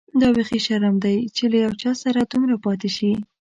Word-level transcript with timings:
دا 0.21 0.27
بيخي 0.35 0.59
شرم 0.65 0.95
دی 1.03 1.15
چي 1.35 1.43
له 1.51 1.57
یو 1.63 1.73
چا 1.81 1.91
سره 2.03 2.19
دومره 2.31 2.55
پاتې 2.63 2.89
شې. 2.95 3.11